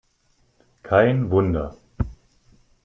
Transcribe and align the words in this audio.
Kein 0.81 1.29
Wunder! 1.29 1.77